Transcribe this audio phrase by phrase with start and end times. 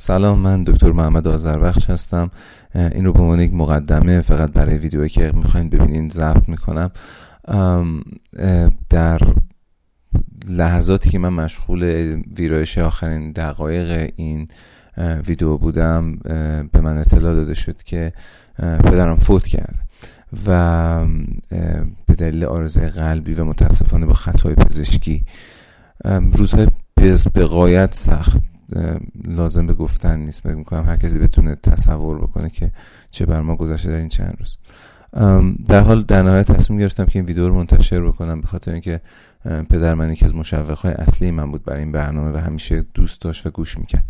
[0.00, 2.30] سلام من دکتر محمد آذربخش هستم.
[2.74, 6.90] این رو به عنوان یک مقدمه فقط برای ویدیویی که می‌خواین ببینین ضبط می‌کنم.
[8.90, 9.20] در
[10.48, 11.82] لحظاتی که من مشغول
[12.36, 14.48] ویرایش آخرین دقایق این
[15.26, 16.16] ویدیو بودم
[16.72, 18.12] به من اطلاع داده شد که
[18.58, 19.74] پدرم فوت کرد
[20.46, 21.06] و
[22.06, 25.24] به دلیل آرزه قلبی و متاسفانه با خطای پزشکی.
[26.32, 26.66] روزهای
[27.32, 28.42] به قایت سخت.
[29.24, 30.42] لازم به گفتن نیست.
[30.42, 32.72] فکر می‌کنم هر کسی بتونه تصور بکنه که
[33.10, 34.58] چه بر ما گذشته در این چند روز.
[35.66, 39.00] در حال در نهایت تصمیم گرفتم که این ویدیو رو منتشر بکنم به خاطر اینکه
[39.44, 43.20] پدر من یکی از مشوق های اصلی من بود برای این برنامه و همیشه دوست
[43.20, 44.04] داشت و گوش می‌کرد.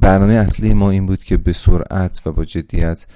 [0.00, 3.06] برنامه اصلی ما این بود که به سرعت و با جدیت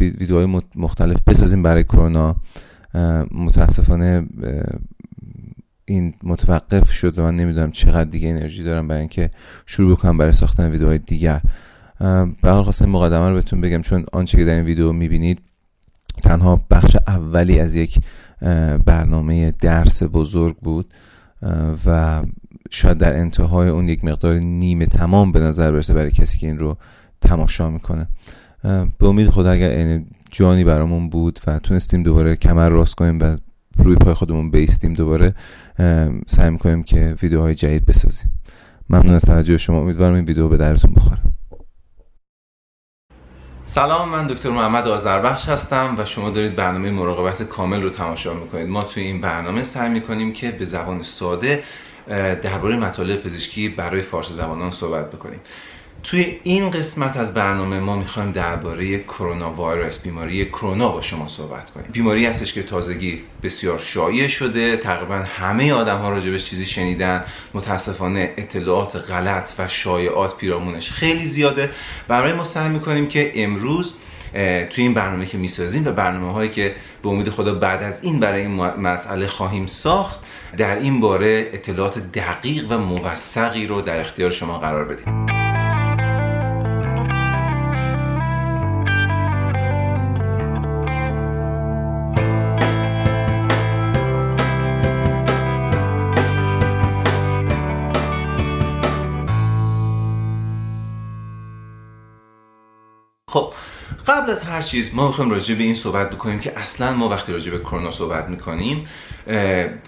[0.00, 2.36] ویدیوهای مختلف بسازیم برای کرونا.
[3.30, 4.26] متاسفانه
[5.90, 9.30] این متوقف شد و من نمی‌دونم چقدر دیگه انرژی دارم برای اینکه
[9.66, 11.40] شروع بکنم برای ساختن ویدیوهای دیگر.
[12.42, 15.38] به حال خواستم مقدمه رو بهتون بگم چون آنچه که در این ویدیو می‌بینید
[16.22, 17.98] تنها بخش اولی از یک
[18.84, 20.94] برنامه درس بزرگ بود
[21.86, 22.22] و
[22.70, 26.58] شاید در انتهای اون یک مقدار نیمه تمام به نظر برسه برای کسی که این
[26.58, 26.76] رو
[27.20, 28.06] تماشا می‌کنه.
[28.98, 33.36] به امید خدا اگر جانی برامون بود و تونستیم دوباره کمر راست کنیم و
[33.82, 35.34] روی پای خودمون بیستیم دوباره
[36.26, 38.32] سعی می‌کنیم که ویدیوهای جدید بسازیم.
[38.90, 39.80] ممنون از توجه شما.
[39.80, 41.20] امیدوارم این ویدیو به درتون بخوره.
[43.66, 48.68] سلام من دکتر محمد آذربخش هستم و شما دارید برنامه مراقبت کامل رو تماشا می‌کنید.
[48.68, 51.62] ما توی این برنامه سعی می‌کنیم که به زبان ساده
[52.42, 55.40] درباره مطالب پزشکی برای فارسی زبانان صحبت بکنیم.
[56.02, 61.70] توی این قسمت از برنامه ما می‌خوایم درباره کرونا ویروس بیماری کرونا با شما صحبت
[61.70, 61.86] کنیم.
[61.92, 64.76] بیماری هستش که تازگی بسیار شایع شده.
[64.76, 67.24] تقریبا همه آدم ها راجبش چیزی شنیدن.
[67.54, 71.70] متاسفانه اطلاعات غلط و شایعات پیرامونش خیلی زیاده.
[72.08, 73.94] برای ما سعی می‌کنیم که امروز
[74.70, 78.20] توی این برنامه که می‌سازیم و برنامه هایی که به امید خدا بعد از این
[78.20, 80.20] برای این مسئله خواهیم ساخت
[80.56, 85.39] در این باره اطلاعات دقیق و موثقی رو در اختیار شما قرار بدیم.
[103.30, 103.52] خب
[104.06, 107.32] قبل از هر چیز ما می‌خوایم راجع به این صحبت بکنیم که اصلا ما وقتی
[107.32, 108.86] راجع به کرونا صحبت می‌کنیم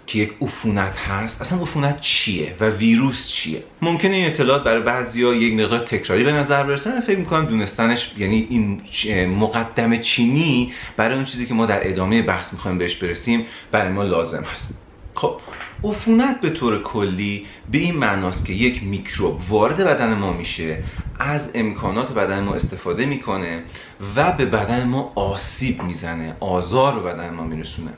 [0.07, 5.35] که یک عفونت هست اصلا عفونت چیه و ویروس چیه؟ ممکنه این اطلاعات برای بعضیا
[5.35, 8.81] یک مقدار تکراری به نظر برسه فکر می‌کنم دونستنش یعنی این
[9.29, 14.03] مقدمه چینی برای اون چیزی که ما در ادامه بحث می‌خوایم بهش برسیم برای ما
[14.03, 14.82] لازم هست.
[15.15, 15.41] خب
[15.85, 20.85] عفونت به طور کلی به این معناست که یک میکروب وارد بدن ما میشه
[21.19, 23.63] از امکانات بدن ما استفاده می‌کنه
[24.17, 27.91] و به بدن ما آسیب می‌زنه آزار به بدن ما میرسونه.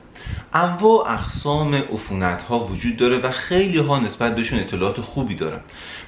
[0.54, 5.60] انواع اقسام عفونت ها وجود داره و خیلی ها نسبت بهشون اطلاعات خوبی دارن.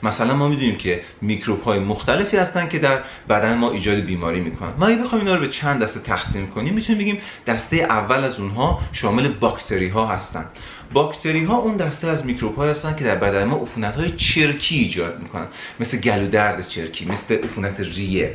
[0.03, 4.73] مثلا ما می‌دونیم که میکروب های مختلفی هستن که در بدن ما ایجاد بیماری می‌کنن.
[4.79, 8.41] ما اگه بخوایم اینا رو به چند دسته تقسیم کنیم می‌تونیم بگیم دسته اول از
[8.41, 10.45] اونها شامل باکتری ها هستن.
[10.93, 14.77] باکتری ها اون دسته از میکروب های هستن که در بدن ما عفونت های چرکی
[14.77, 15.47] ایجاد می‌کنن.
[15.81, 18.35] مثل گلو درد چرکی مثل عفونت ریه.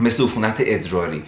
[0.00, 1.22] مثل عفونت ادراری.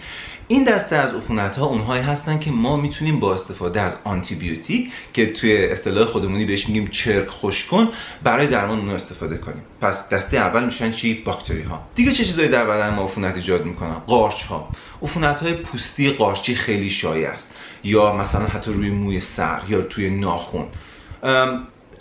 [0.47, 5.33] این دسته از عفونت ها اونهایی هستن که ما می‌تونیم با استفاده از آنتیبیوتیک که
[5.33, 7.89] توی اصطلاح خودمونی بهش میگیم چرک خوشکن
[8.23, 9.61] برای درمان اونها استفاده کنیم.
[9.81, 13.65] پس دسته اول میشن چی؟ باکتری ها دیگه چه چیزایی در بدن ما عفونت ایجاد
[13.65, 14.69] می‌کنن؟ قارچ ها
[15.01, 17.55] عفونت های پوستی قارچی خیلی شایع است.
[17.83, 20.65] یا مثلا حتی روی موی سر یا توی ناخون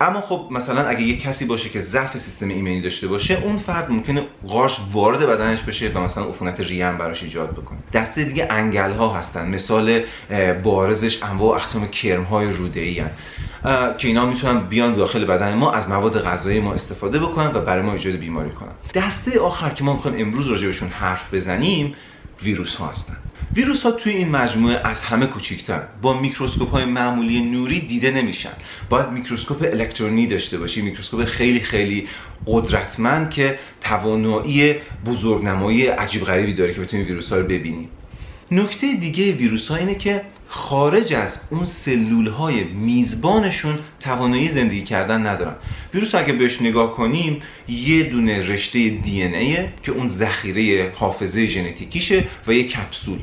[0.03, 3.91] اما خب مثلا اگه یه کسی باشه که ضعف سیستم ایمنی داشته باشه اون فرد
[3.91, 7.79] ممکنه قارچ وارد بدنش بشه و مثلا عفونت ریه براش ایجاد بکنه.
[7.93, 9.49] دسته دیگه انگل ها هستن.
[9.49, 10.03] مثال
[10.63, 13.03] بارزش انواع اقسام کرم های روده ای
[13.99, 17.83] که اینا می‌تونن بیان داخل بدن ما از مواد غذایی ما استفاده بکنن و برای
[17.83, 18.73] ما ایجاد بیماری کنن.
[18.95, 21.95] دسته آخر که ما می‌خوایم امروز راجع حرف بزنیم
[22.43, 23.17] ویروس ها هستن.
[23.55, 28.53] ویروس ها توی این مجموعه از همه کوچیکتر با میکروسکوپ های معمولی نوری دیده نمیشن.
[28.89, 32.09] باید میکروسکوپ الکترونی داشته باشی میکروسکوپ خیلی خیلی
[32.47, 34.75] قدرتمند که توانایی
[35.07, 37.89] بزرگنمایی عجیب غریبی داره که بتونی ویروس ها رو ببینی.
[38.53, 45.27] نکته دیگه ویروس ها اینه که خارج از اون سلول های میزبانشون توانایی زندگی کردن
[45.27, 45.55] ندارن.
[45.95, 52.53] ویروس اگه بهش نگاه کنیم یه دونه رشته DNA که اون ذخیره حافظه ژنتیکیشه و
[52.53, 53.19] یه کپسول.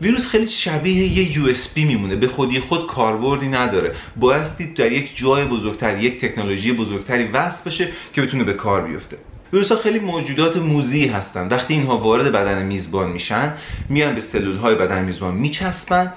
[0.00, 2.16] ویروس خیلی شبیه یه USB میمونه.
[2.16, 3.94] به خودی خود کاربردی نداره.
[4.16, 9.16] بایستی در یک جای بزرگتر یک تکنولوژی بزرگتری وصل بشه که بتونه به کار بیفته.
[9.52, 11.48] ویروس ها خیلی موجودات موزی هستن.
[11.48, 13.52] وقتی اینها وارد بدن میزبان میشن
[13.88, 16.12] میان به سلول های بدن میزبان میچسبن.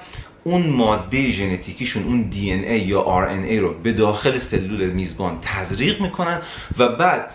[0.48, 6.02] اون ماده ژنتیکیشون اون دی ای یا آر ای رو به داخل سلول میزبان تزریق
[6.02, 6.42] می‌کنن
[6.78, 7.30] و بعد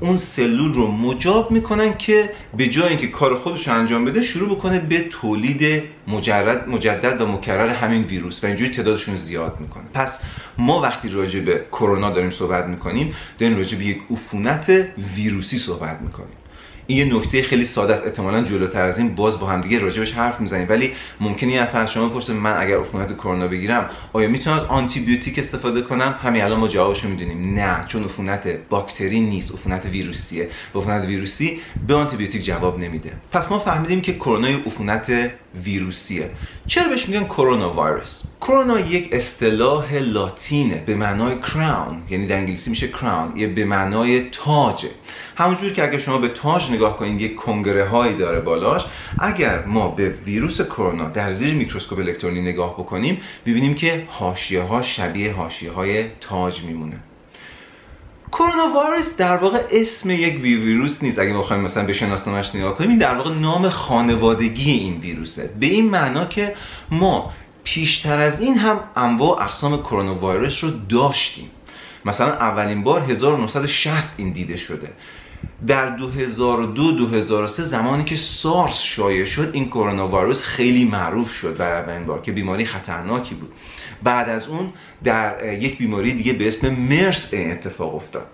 [0.00, 4.56] اون سلول رو مجاب می‌کنن که به جای اینکه کار خودش رو انجام بده شروع
[4.56, 9.84] بکنه به تولید مجرد مجدد و مکرر همین ویروس و اینجوری تعدادشون زیاد می‌کنه.
[9.94, 10.22] پس
[10.58, 14.70] ما وقتی راجع به کرونا داریم صحبت می‌کنیم داریم راجع به یک عفونت
[15.16, 16.36] ویروسی صحبت می‌کنیم.
[16.86, 18.06] این یه نکته خیلی ساده است.
[18.06, 20.66] احتمالا جلوتر از این باز با هم دیگه راجبش حرف می‌زنیم.
[20.68, 25.00] ولی ممکنه یه نفر شما بپرسه من اگر عفونت کرونا بگیرم آیا می‌تونم از آنتی
[25.00, 27.58] بیوتیک استفاده کنم؟ همین الان ما جوابشو می‌دونیم.
[27.58, 29.54] نه چون عفونت باکتری نیست.
[29.54, 30.48] عفونت ویروسیه.
[30.74, 33.12] عفونت ویروسی به آنتی بیوتیک جواب نمیده.
[33.32, 35.12] پس ما فهمیدیم که کرونا عفونت
[35.64, 36.30] ویروسیه.
[36.66, 42.70] چرا بهش میگن کرونا ویروس کرونا یک اصطلاح لاتینه به معنای کراون یعنی در انگلیسی
[42.70, 44.90] میشه کراون یه به معنای تاجه.
[45.36, 48.84] همونجور که اگر شما به تاج نگاه کنید یک کنگره هایی داره بالاش.
[49.18, 54.82] اگر ما به ویروس کرونا در زیر میکروسکوپ الکترونی نگاه بکنیم ببینیم که حاشیه ها
[54.82, 56.96] شبیه حاشیه های تاج میمونه
[58.32, 61.18] کرونا ویروس در واقع اسم یک ویروس نیست.
[61.18, 65.50] اگه بخوایم مثلا به شناسنامه‌اش نگاه کنیم در واقع نام خانوادگی این ویروسه.
[65.60, 66.54] به این معنا که
[66.90, 67.32] ما
[67.64, 71.50] پیشتر از این هم انواع اقسام کرونا ویروس رو داشتیم.
[72.04, 74.92] مثلا اولین بار 1960 این دیده شده.
[75.66, 81.82] در 2002 2003 زمانی که سارس شایع شد این کرونا ویروس خیلی معروف شد برای
[81.82, 83.52] اولین بار که بیماری خطرناکی بود.
[84.02, 84.72] بعد از اون
[85.04, 88.26] در یک بیماری دیگه به اسم مرس این اتفاق افتاد.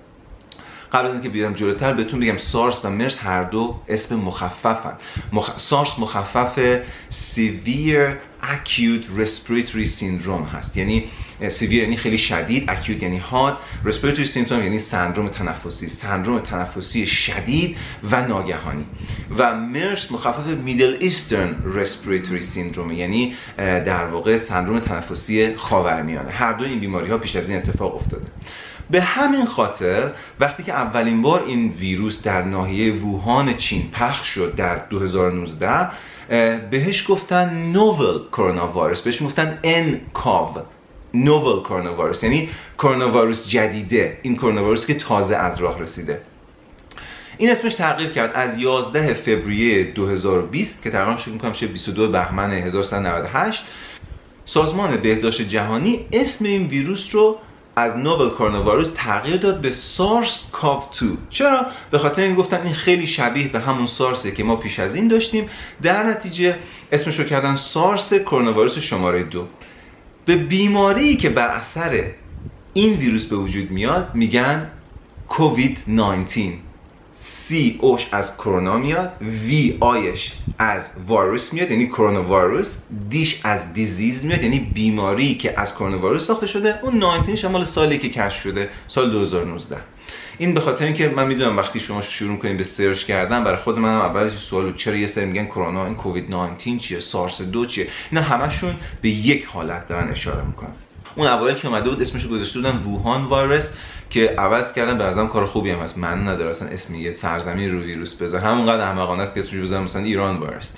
[0.92, 4.92] قبل از اینکه بیارم جلوتر بهتون بگم سارس و مرس هر دو اسم مخففن.
[5.32, 5.58] مخ...
[5.58, 6.80] سارس مخفف
[7.10, 10.76] severe acute respiratory syndrome هست.
[10.76, 11.04] یعنی
[11.48, 13.58] severe یعنی خیلی شدید acute یعنی حاد.
[13.84, 15.88] respiratory syndrome یعنی سندروم تنفسی.
[15.88, 17.76] سندروم تنفسی شدید
[18.10, 18.84] و ناگهانی.
[19.38, 26.30] و مرس مخفف Middle Eastern respiratory syndrome یعنی در واقع سندروم تنفسی خاورمیانه.
[26.30, 28.26] هر دو این بیماری ها پیش از این اتفاق افتاده.
[28.92, 34.54] به همین خاطر وقتی که اولین بار این ویروس در ناحیه ووهان چین پخش شد
[34.56, 35.90] در 2019
[36.70, 40.56] بهش گفتن نوول کرونا ویروس بهش گفتن ان کاو
[41.14, 46.20] نوول کرونا ویروس یعنی کرونا ویروس جدیده این کرونا ویروس که تازه از راه رسیده.
[47.38, 53.64] این اسمش تغییر کرد از 11 فوریه 2020 که تقریبا فکر می‌کنم 22 بهمن 1398
[54.44, 57.38] سازمان بهداشت جهانی اسم این ویروس رو
[57.76, 62.74] از نوول کرونا تغییر داد به سارس کاف 2 چرا؟ به خاطر این گفتن این
[62.74, 65.48] خیلی شبیه به همون سارسه که ما پیش از این داشتیم.
[65.82, 66.58] در نتیجه
[66.92, 69.46] اسمش رو کردن سارس کرونا شماره دو.
[70.24, 72.04] به بیماری که بر اثر
[72.72, 74.70] این ویروس به وجود میاد میگن
[75.28, 76.52] کووید 19
[77.24, 82.76] سی اوش از کرونا میاد وی آیش از ویروس میاد یعنی کرونا ویروس
[83.08, 86.78] دیش از دیزیز میاد یعنی بیماری که از کرونا ویروس ساخته شده.
[86.82, 89.76] اون 19 شمال سالی که کشف شده سال 2019
[90.38, 93.78] این به خاطر اینکه من می‌دونم وقتی شما شروع کنید به سرچ کردن برای خود
[93.78, 97.88] منم اولش سوال چرا یه سری میگن کرونا این کووید 19 چیه سارس دو چیه؟
[98.10, 100.72] اینا همشون به یک حالت دارن اشاره می‌کنن.
[101.16, 103.72] اون اوایل که اومده بود اسمش گذاشته بودن ووهان ویروس
[104.12, 105.98] که عوض کردن به ازم کار خوبی هم هست.
[105.98, 108.40] من نداره اصلا اسم یه سرزمین رو ویروس بذار.
[108.40, 110.70] همونقدر احمقانه است که اسمش بذارم مثلا ایران ویروس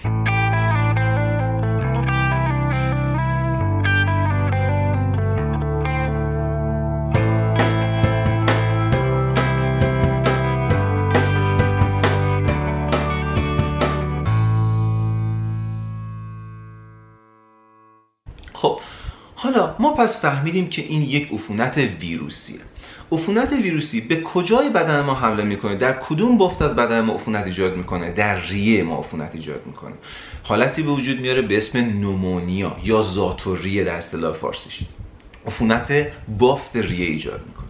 [20.05, 22.61] پس فهمیدیم که این یک عفونت ویروسیه.
[23.13, 27.45] عفونت ویروسی به کجای بدن ما حمله می‌کنه؟ در کدوم بافت از بدن ما عفونت
[27.45, 29.95] ایجاد می‌کنه؟ در ریه ما عفونت ایجاد می‌کنه.
[30.43, 34.81] حالتی به وجود میاره به اسم نومونیا یا زاتوریه در اصطلاح فارسیش.
[35.47, 36.07] عفونت
[36.39, 37.64] بافت ریه ایجاد می‌کنه.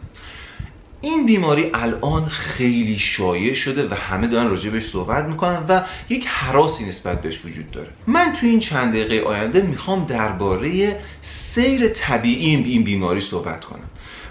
[1.04, 6.84] این بیماری الان خیلی شایع شده و همه دارن راجبش صحبت می‌کنن و یک حراسی
[6.84, 7.88] نسبت بهش وجود داره.
[8.06, 13.90] من تو این چند دقیقه آینده می‌خوام درباره سیر طبیعی این بیماری صحبت کنم.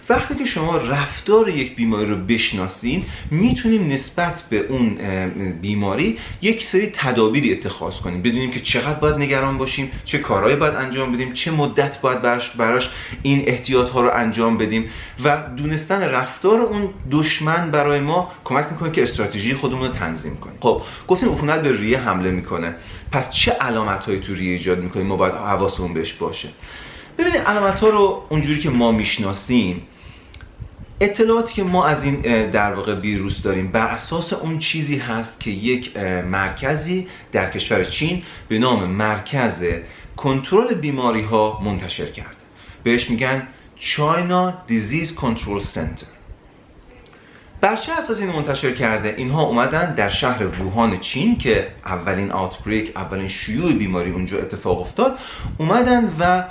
[0.09, 4.97] وقتی که شما رفتار یک بیماری رو بشناسین می‌تونیم نسبت به اون
[5.61, 8.21] بیماری یک سری تدابیری اتخاذ کنیم.
[8.21, 12.49] بدونیم که چقدر باید نگران باشیم چه کارهایی باید انجام بدیم چه مدت باید براش,
[12.49, 12.89] براش
[13.23, 14.89] این احتیاط ها رو انجام بدیم.
[15.23, 20.57] و دونستن رفتار اون دشمن برای ما کمک می‌کنه که استراتژی خودمون رو تنظیم کنیم.
[20.61, 22.75] خب گفتیم عفونت به ریه حمله می‌کنه.
[23.11, 26.49] پس چه علامت هایی تو ریه ایجاد می‌کنیم؟ ما باید حواسمون بهش باشه.
[27.17, 29.81] ببینید علامت ها رو اونجوری که ما می‌شناسیم
[30.99, 35.51] اطلاعاتی که ما از این در واقع ویروس داریم بر اساس اون چیزی هست که
[35.51, 35.97] یک
[36.31, 39.65] مرکزی در کشور چین به نام مرکز
[40.17, 42.43] کنترل بیماری ها منتشر کرده.
[42.83, 43.47] بهش میگن
[43.79, 46.22] China Disease Control Center.
[47.63, 52.91] بر چه اساس این منتشر کرده اینها اومدن در شهر ووهان چین که اولین آوتبریک
[52.95, 55.17] اولین شیوع بیماری اونجا اتفاق افتاد
[55.57, 56.43] اومدن و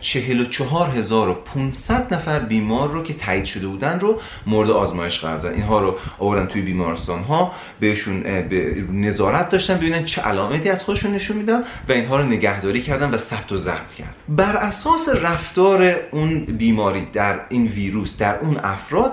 [0.00, 5.54] 44500 نفر بیمار رو که تایید شده بودن رو مورد آزمایش قرار دادن.
[5.54, 11.12] اینها رو آوردن توی بیمارستان ها بهشون به نظارت داشتن ببینن چه علامتی از خودشون
[11.12, 15.96] نشون میدن و اینها رو نگهداری کردن و ثبت و ضبط کرد بر اساس رفتار
[16.10, 19.12] اون بیماری در این ویروس در اون افراد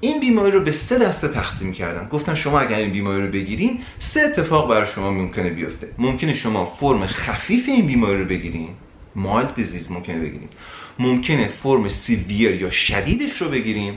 [0.00, 3.80] این بیماری رو به سه دسته تقسیم کردن گفتن شما اگر این بیماری رو بگیرین
[3.98, 5.88] سه اتفاق برای شما ممکنه بیفته.
[5.98, 8.68] ممکنه شما فرم خفیف این بیماری رو بگیرین.
[9.14, 10.48] mild disease ممکنه بگیرین.
[10.98, 13.94] ممکنه فرم severe یا شدیدش رو بگیریم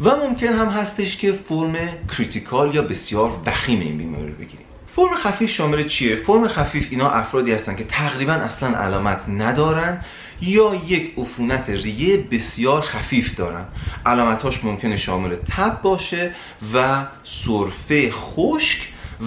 [0.00, 4.66] و ممکن هم هستش که فرم critical یا بسیار وخیم این بیماری رو بگیریم
[4.96, 10.04] فرم خفیف شامل چیه؟ فرم خفیف اینا افرادی هستن که تقریبا اصلا علامت ندارن.
[10.42, 13.64] یا یک عفونت ریه بسیار خفیف دارن.
[14.06, 16.34] علامتهاش ممکنه شامل تب باشه
[16.74, 18.78] و سرفه خشک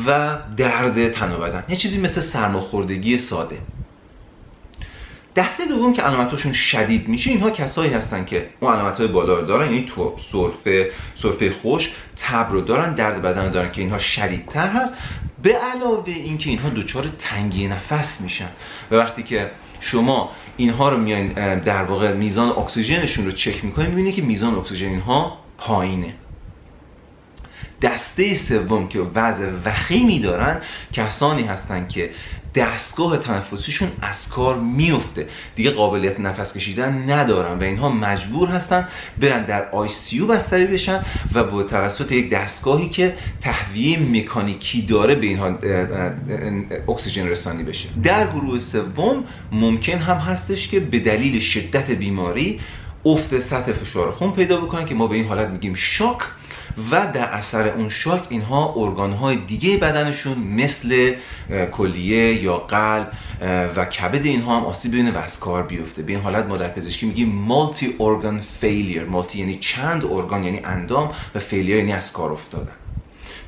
[0.08, 1.63] و درد تن و بدن.
[1.70, 3.58] یه چیزی مثل سرماخوردگی ساده.
[5.36, 9.46] دسته دوم که علامتاشون شدید میشه اینها کسایی هستن که اون علامت های بالا رو
[9.46, 13.98] دارن یعنی تو سرفه سرفه خوش تب رو دارن درد بدن رو دارن که اینها
[13.98, 14.94] شدیدتر هست.
[15.44, 18.50] به علاوه اینکه اینها دچار تنگی نفس میشن.
[18.92, 24.16] و وقتی که شما اینها رو میاین در واقع میزان اکسیژنشون رو چک می‌کنید می‌بینید
[24.16, 26.13] که میزان اکسیژن اینها پایینه.
[27.82, 30.62] دسته سوم که وضع وخیمی دارن
[30.94, 32.10] کسانی هستن که
[32.56, 35.28] دستگاه تنفسیشون از کار میفته.
[35.56, 38.88] دیگه قابلیت نفس کشیدن ندارن و اینها مجبور هستن
[39.20, 45.16] برن در آی سی بستری بشن و با توسط یک دستگاهی که تهویه مکانیکی داره
[45.16, 45.58] به اینها
[46.88, 47.90] اکسیژن رسانی بشه.
[48.04, 52.60] در گروه سوم ممکن هم هستش که به دلیل شدت بیماری
[53.06, 56.18] افت سطح فشار خون پیدا بکنن که ما به این حالت میگیم شاک
[56.91, 61.15] و در اثر اون شاک اینها ارگانهای دیگه بدنشون مثل
[61.72, 63.12] کلیه یا قلب
[63.75, 66.01] و کبد اینها هم آسیب ببینه و از کار بیفته.
[66.01, 70.60] به این حالت ما در پزشکی میگیم مالتی ارگان فیلیر مالتی یعنی چند ارگان یعنی
[70.63, 72.83] اندام و فیلیر یعنی از کار افتادن.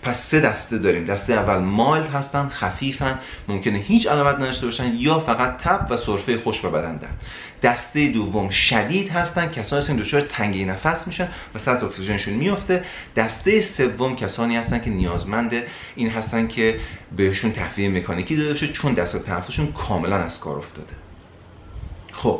[0.05, 1.05] پس سه دسته داریم.
[1.05, 6.37] دسته اول مایل هستن خفیفن ممکنه هیچ علامت نداشته باشن یا فقط تب و سرفه
[6.37, 7.07] خوش و بدن در
[7.69, 12.83] دسته دوم شدید هستن کسانی هستن دچار تنگی نفس میشن و سطح اکسیژنشون میفته
[13.15, 15.53] دسته سوم کسانی هستن که نیازمند
[15.95, 16.79] این هستن که
[17.15, 20.93] بهشون تهویه مکانیکی داده بشه چون دستگاه تنفسشون کاملا از کار افتاده.
[22.11, 22.39] خب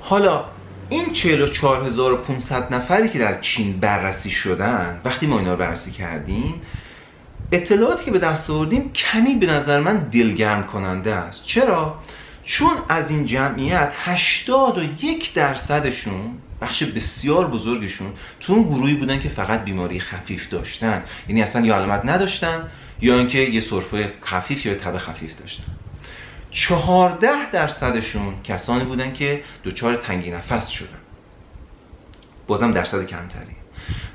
[0.00, 0.44] حالا
[0.88, 6.62] این 44500 نفری که در چین بررسی شدن وقتی ما اینا رو بررسی کردیم
[7.52, 11.46] اطلاعاتی که به دست آوردیم کمی به نظر من دلگرم کننده است.
[11.46, 11.98] چرا؟
[12.44, 19.64] چون از این جمعیت 81 درصدشون بخش بسیار بزرگشون تو اون گروهی بودن که فقط
[19.64, 21.02] بیماری خفیف داشتن.
[21.28, 22.68] یعنی اصلا یا علامت نداشتن
[23.00, 25.64] یا اینکه یه سرفه خفیف یا تب خفیف داشتن.
[26.54, 30.98] چهارده درصدشون کسانی بودن که دچار تنگی نفس شدن.
[32.46, 33.56] بازم درصد کمتری.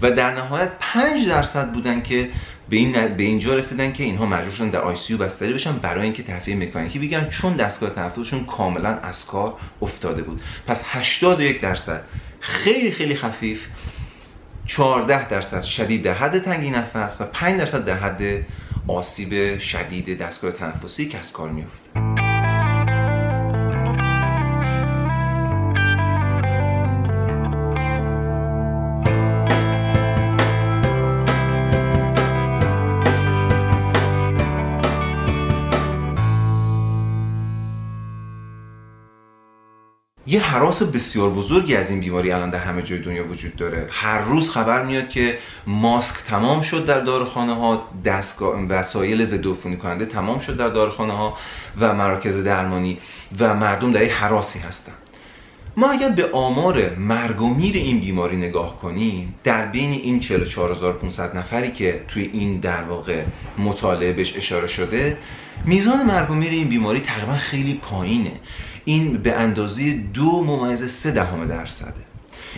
[0.01, 2.29] و در نهایت 5 درصد بودن که
[2.69, 6.03] به این به اینجا رسیدن که اینها مجبور شدن در آی سی بستری بشن برای
[6.03, 10.41] اینکه تهویه مکانیکی بگیرن چون دستگاه تنفسشون کاملا از کار افتاده بود.
[10.67, 12.03] پس 81 درصد.
[12.39, 13.67] خیلی خیلی خفیف.
[14.65, 18.45] 14 درصد شدید در حد تنگی نفس و 5 درصد در حد
[18.87, 22.08] آسیب شدید دستگاه تنفسی که از کار میفته
[40.29, 43.87] یه حراس بسیار بزرگی از این بیماری الان در همه جای دنیا وجود داره.
[43.91, 49.77] هر روز خبر میاد که ماسک تمام شد در داروخانه ها دستگاه وسایل ضد عفونی
[49.77, 51.37] کننده تمام شد در داروخانه ها
[51.79, 52.97] و مراکز درمانی
[53.39, 54.93] و مردم در حراسی هستن.
[55.77, 61.37] ما اگر به آمار مرگ و میر این بیماری نگاه کنیم در بین این 44500
[61.37, 63.23] نفری که توی این در واقع
[63.57, 65.17] مطالعه بهش اشاره شده
[65.65, 68.31] میزان مرگ و میر این بیماری تقریبا خیلی پایینه.
[68.85, 72.09] این به اندازه دو ممیز سه دهم درصده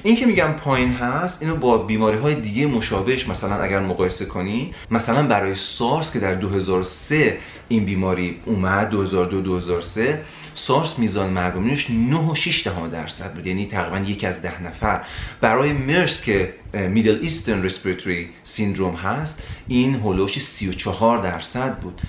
[0.03, 4.73] این که میگم پایین هست اینو با بیماری های دیگه مشابهش مثلا اگر مقایسه کنی
[4.91, 7.37] مثلا برای سارس که در 2003
[7.67, 10.21] این بیماری اومد 2002 2003
[10.55, 11.57] سارس میزان مرگ
[11.89, 15.01] 9 و 6 درصد بود یعنی تقریبا یک از ده نفر.
[15.41, 22.01] برای مرس که میدل ایسترن رسپیراتوری سیندروم هست این هولوش 34 درصد بود.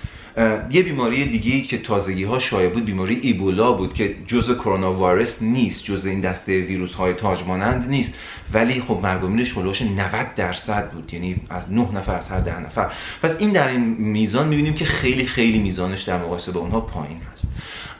[0.70, 5.42] یه بیماری دیگه که تازگی ها شایع بود بیماری ایبولا بود که جز کرونا وایرس
[5.42, 8.18] نیست جز این دسته ویروس های تاج مانند نیست.
[8.52, 12.90] ولی خب مرگ و 90 درصد بود یعنی از 9 نفر از هر 10 نفر.
[13.22, 17.20] پس این در این میزان می‌بینیم که خیلی خیلی میزانش در مقایسه با اونها پایین
[17.32, 17.52] هست.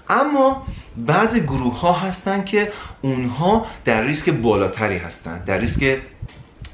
[0.09, 2.73] اما بعضی گروه ها هستن که
[3.03, 5.99] اونها در ریسک بالاتری هستن در ریسک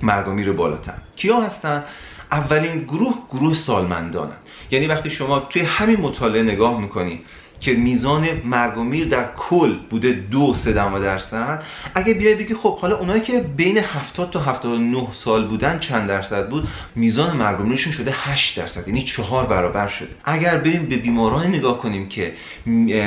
[0.03, 0.95] مرگ و میر بالاتر.
[1.17, 1.85] کیا هستن؟
[2.33, 4.37] اولین گروه گروه سالمندانن
[4.71, 7.21] یعنی وقتی شما توی همین مطالعه نگاه می‌کنی
[7.61, 11.63] که میزان مرگ و میر در کل بوده دو سه درصد
[11.95, 16.49] اگه بیای بگی خب حالا اونایی که بین 70 تا 79 سال بودن چند درصد
[16.49, 20.09] بود میزان مرگ و میرشون شده 8 درصد یعنی چهار برابر شده.
[20.25, 22.33] اگر بریم به بیماران نگاه کنیم که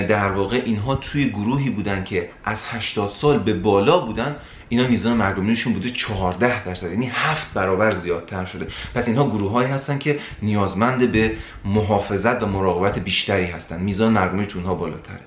[0.09, 4.35] در واقع اینها توی گروهی بودن که از 80 سال به بالا بودن
[4.71, 8.67] اینا میزان مرگومینشون بوده 14 درصد یعنی هفت برابر زیادتر شده.
[8.95, 11.31] پس اینها گروه هایی هستن که نیازمند به
[11.65, 13.79] محافظت و مراقبت بیشتری هستن.
[13.81, 15.19] میزان مرگومین تو اونها بالاتره.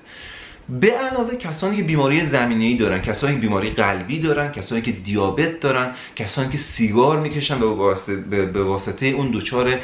[0.69, 4.91] به علاوه کسانی که بیماری زمینه ای دارن کسانی که بیماری قلبی دارن کسانی که
[4.91, 9.79] دیابت دارن کسانی که سیگار می‌کشن به واسطه, به واسطه اون دچار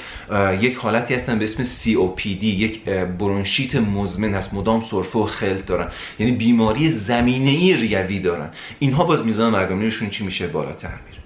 [0.60, 5.88] یک حالتی هستن به اسم COPD یک برونشیت مزمن هست مدام سرفه و خلط دارن.
[6.20, 8.50] یعنی بیماری زمینه ای ریوی دارن.
[8.80, 11.22] اینها باز میزان مرگومیشون چی میشه؟ بالاتر میره.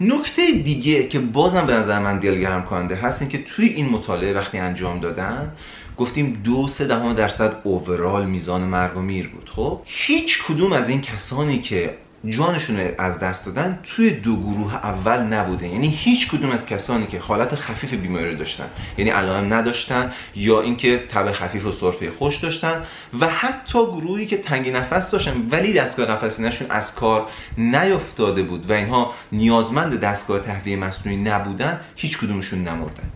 [0.00, 4.32] نکته دیگه که بازم به نظر من دلگرم کننده هست این که توی این مطالعه
[4.32, 5.52] وقتی انجام دادن
[5.96, 9.50] گفتیم دو سه دهم درصد اوورال میزان مرگ و میر بود.
[9.56, 11.94] خب هیچ کدوم از این کسانی که
[12.28, 15.68] جانشون از دست دادن توی دو گروه اول نبوده.
[15.68, 18.64] یعنی هیچ کدوم از کسانی که حالت خفیف بیماری رو داشتن
[18.98, 22.82] یعنی علائم نداشتن یا اینکه تب خفیف و سرفه خوش داشتن
[23.20, 27.26] و حتی گروهی که تنگی نفس داشتن ولی دستگاه نفسی نشون از کار
[27.58, 33.10] نیفتاده بود و اینها نیازمند دستگاه تهویه مصنوعی نبودن هیچ کدومشون نمردن.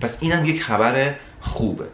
[0.00, 1.84] پس اینم یک خبر خوبه.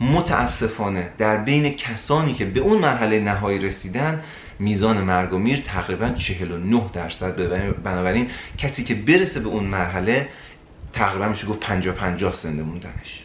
[0.00, 4.22] متاسفانه در بین کسانی که به اون مرحله نهایی رسیدن
[4.58, 7.36] میزان مرگ و میر تقریبا 49 درصد
[7.82, 10.28] بنابراین کسی که برسه به اون مرحله
[10.92, 13.24] تقریبا میشه گفت 50 50 زنده موندنش.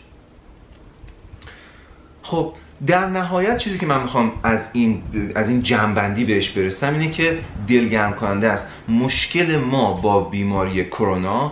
[2.22, 2.54] خب
[2.88, 5.04] در نهایت چیزی که من می‌خوام از این
[5.36, 8.68] از این جنبندی بهش برسم اینه که دلگرم کننده است.
[8.88, 11.52] مشکل ما با بیماری کرونا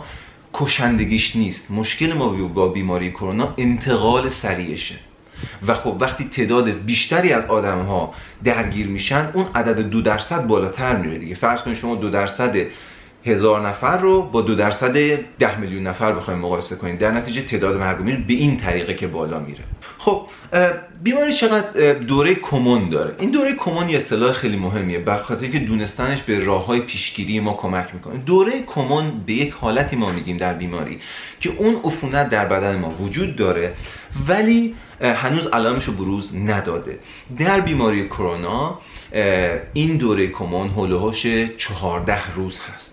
[0.54, 1.72] کشندگیش نیست.
[1.72, 4.96] مشکل ما با بیماری کرونا انتقال سریعشه.
[5.68, 10.96] و خب وقتی تعداد بیشتری از آدم ها درگیر میشن اون عدد دو درصد بالاتر
[10.96, 11.36] میره دیگه.
[11.36, 12.56] فرض کنید شما دو درصد
[13.26, 16.96] هزار نفر رو با دو درصد ده میلیون نفر بخوایم مقایسه کنیم.
[16.96, 19.64] در نتیجه تعداد مرگومیر به این طریقه که بالا میره.
[19.98, 20.28] خب
[21.04, 25.60] بیماری چقدر دوره کمون داره؟ این دوره کمون یه اصطلاح خیلی مهمیه به خاطر که
[25.60, 28.18] دونستنش به راه های پیشگیری ما کمک می‌کنه.
[28.18, 31.00] دوره کمون به یک حالتی ما میگیم در بیماری
[31.40, 33.74] که اون عفونت در بدن ما وجود داره
[34.28, 37.00] ولی هنوز علامش رو بروز نداده.
[37.40, 38.80] در بیماری کرونا
[39.74, 42.91] این دوره کمون هلوهاش 14 روز هست.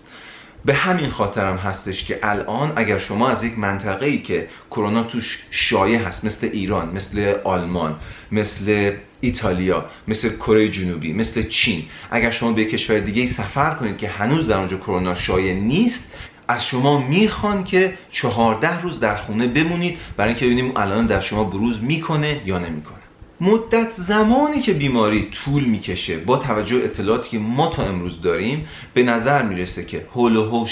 [0.65, 5.43] به همین خاطرم هستش که الان اگر شما از یک منطقه ای که کرونا توش
[5.51, 7.95] شایع هست مثل ایران مثل آلمان
[8.31, 8.91] مثل
[9.21, 14.47] ایتالیا مثل کره جنوبی مثل چین اگر شما به کشور دیگه سفر کنید که هنوز
[14.47, 16.13] در اونجا کرونا شایع نیست
[16.47, 21.43] از شما می‌خوان که چهارده روز در خونه بمونید برای اینکه ببینیم الان در شما
[21.43, 22.98] بروز می‌کنه یا نمی‌کنه.
[23.41, 29.03] مدت زمانی که بیماری طول می‌کشه با توجه اطلاعاتی که ما تا امروز داریم به
[29.03, 30.67] نظر می‌رسه که هول و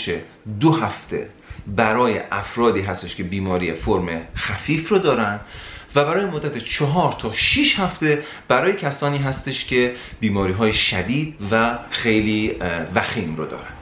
[0.60, 1.30] دو هفته
[1.68, 5.40] برای افرادی هستش که بیماری فرم خفیف رو دارن
[5.96, 11.80] و برای مدت چهار تا 6 هفته برای کسانی هستش که بیماری های شدید و
[11.90, 12.56] خیلی
[12.96, 13.77] وخیم رو دارن.